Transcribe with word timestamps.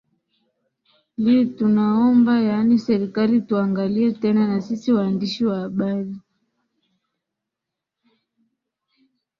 li 1.23 1.37
tunaomba 1.57 2.33
yaani 2.47 2.75
serikali 2.87 3.33
ituangalie 3.37 4.07
tena 4.21 4.43
na 4.51 4.57
sisi 4.67 4.89
waandishi 4.95 5.41
wa 5.45 5.59
habari 5.59 6.21